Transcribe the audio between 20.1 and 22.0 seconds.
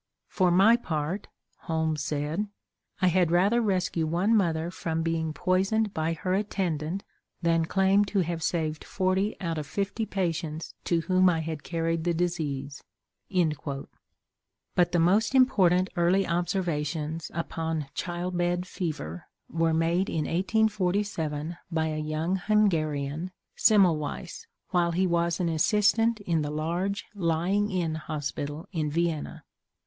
1847 by a